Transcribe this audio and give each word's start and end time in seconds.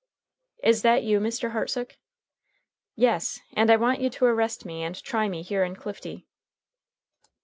"Is 0.63 0.81
that 0.81 1.03
you, 1.03 1.19
Mr. 1.19 1.51
Hartsook?" 1.51 1.95
"Yes, 2.95 3.39
and 3.53 3.69
I 3.69 3.75
want 3.75 4.01
you 4.01 4.09
to 4.09 4.25
arrest 4.25 4.65
me 4.65 4.81
and 4.81 4.95
try 4.99 5.29
me 5.29 5.43
here 5.43 5.63
in 5.63 5.75
Clifty." 5.75 6.25